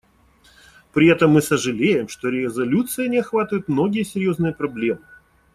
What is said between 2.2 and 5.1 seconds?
резолюция не охватывает многие серьезные проблемы.